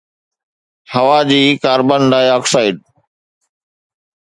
[0.93, 2.77] هوا جي carbon ڊاءِ oxide